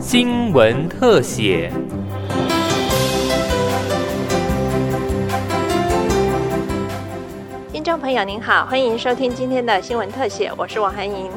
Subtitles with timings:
[0.00, 1.70] 新闻特写。
[7.72, 11.30] 听众朋友您好，欢迎收听今天的新闻特写，我是王涵莹。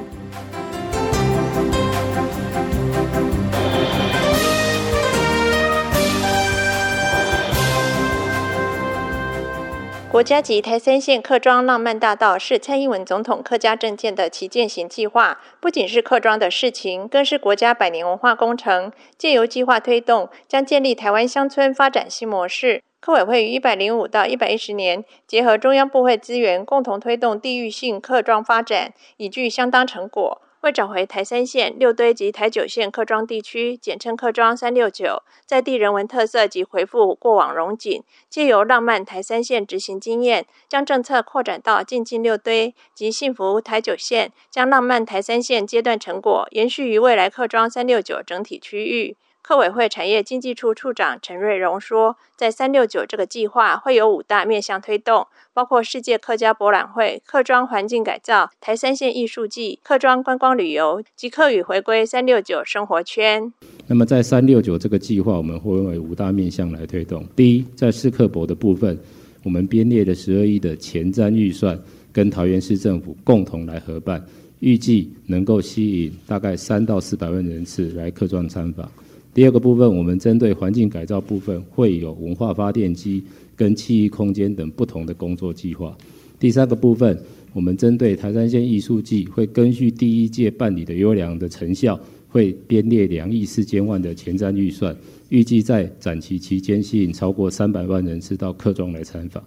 [10.17, 18.91] 国家级台三线客庄浪漫大道是蔡英文总统客家政见的旗舰型计划，不仅是客庄的事情，更是国家百年文化工程。
[19.15, 22.81] 借由计划推动，将建立台湾乡村发展新模式。
[22.99, 30.41] 客委会于一百零五到一百一十年，结合中央部会资源，共同推动地域性客庄发展，已具相当成果。
[30.61, 49.15] 为找回台三线、六堆及台九线客庄地区，简称客庄三六九，在地人文特色及回复过往荣景，借由浪漫台三线执行经验，将政策扩展到近近六堆及幸福台九线，将浪漫台三线阶段成果延续于未来客庄三六九整体区域。
[49.47, 63.53] 客委会产业经济处处长陈瑞荣说，在三六九这个计划会有五大面向推动，包括世界客家博览会、客庄环境改造、台三线艺术季、客庄观光旅游及客语回归三六九生活圈。
[63.87, 67.25] 那么在三六九这个计划，我们会分为五大面向来推动。
[67.33, 68.99] 第一，在市客博的部分，
[69.43, 71.79] 我们编列的十二亿的前瞻预算，
[72.11, 74.21] 跟桃园市政府共同来合办，
[74.59, 78.91] 预计能够吸引大概三到四百万人次来客庄参访。
[79.37, 83.23] 第二个部分，我们针对环境改造部分，会有文化发电机
[83.55, 85.95] 跟记忆空间等不同的工作计划。
[86.39, 87.15] 第三个部分，
[87.53, 94.97] 我们针对台山县艺术季，会根据第一届办理的优良的成效，会编列两亿四千万的前瞻预算，
[95.29, 99.43] 预计在展期期间吸引超过三百万人次到客庄来参访。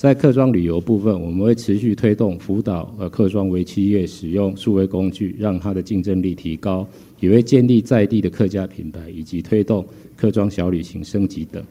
[0.00, 6.88] 在客庄旅游部分，我们会持续推动辅导呃客庄为企业使用数位工具，让它的竞争力提高，
[7.20, 9.84] 也会建立在地的客家品牌，以及推动
[10.16, 11.62] 客庄小旅行升级等。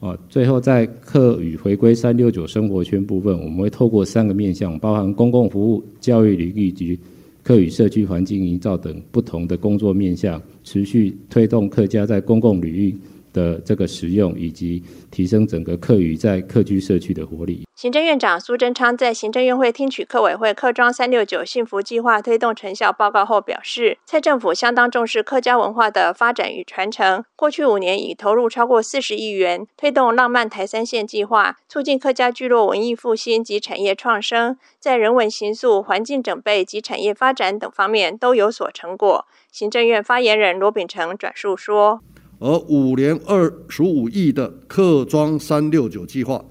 [0.00, 6.98] 哦，最后在客语回归三六九生活圈部分，我们会透过三个面向，包含公共服务、教育领域及
[7.44, 12.92] 客语社区环境营造等不同的工作面向，持续推动客家在公共领域。
[13.32, 17.66] 的这个使用，以及提升整个客语在客居社区的活力。
[17.74, 27.24] 行政院长苏贞昌在行政院会听取客委会客庄三六九幸福计划推动成效报告后表示，蔡政府相当重视客家文化的发展与传承。
[27.36, 39.26] 过去五年已投入超过四十亿元，推动浪漫台三线计划，促进客家聚落文艺复兴及产业创生，在人文形塑、环境整备及产业发展等方面都有所成果。
[39.52, 42.00] 行政院发言人罗秉成转述说。
[42.40, 46.44] 而五年二十五亿的客庄三六九计划，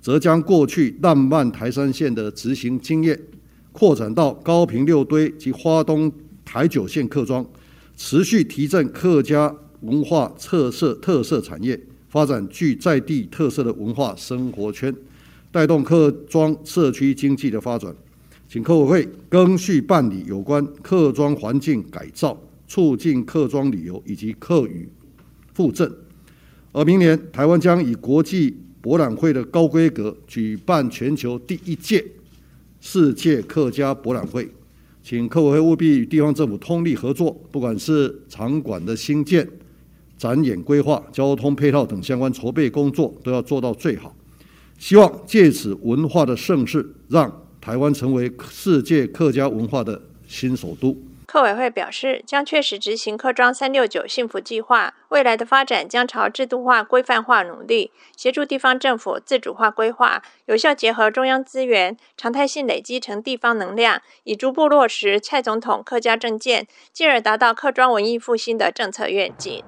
[0.00, 3.18] 则将过去烂漫台山线的执行经验，
[3.72, 6.12] 扩展到高平六堆及花东
[6.44, 7.44] 台九线客庄，
[7.96, 14.94] 持续提振客家文化特色特色产业，发展具在地特色的文化生活圈，
[15.50, 17.92] 带动客庄社区经济的发展。
[18.48, 22.38] 请客委会更续办理有关客庄环境改造、
[22.68, 24.88] 促进客庄旅游以及客语。
[25.54, 25.90] 附赠，
[26.72, 32.04] 而明年台湾将以国际博览会的高规格举办全球第一届
[32.80, 34.48] 世界客家博览会，
[35.02, 39.48] 请客委会务必与地方政府通力合作，不管是场馆的兴建、
[40.18, 44.14] 展演规划、交通配套等相关筹备工作，都要做到最好。
[44.78, 50.96] 希望借此文化的盛世，让台湾成为世界客家文化的新首都。
[51.32, 69.64] 客委会表示，将确实执行客庄三六九幸福计划，未来的发展将朝制度化、规范化努力，协助地方政府自主化规划，有效结合中央资源，常态性累积成地方能量，以逐步落实蔡总统客家政见，进而达到客庄文艺复兴的政策愿景。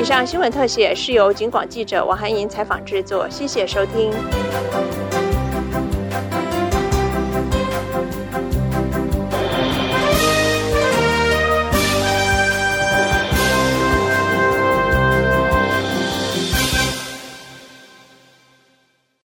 [0.00, 4.12] 以上新闻特写是由警广记者王涵莹采访制作，谢谢收听。
[5.74, 6.03] Thank you.